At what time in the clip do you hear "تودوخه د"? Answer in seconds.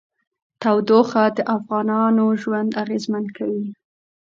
0.61-1.39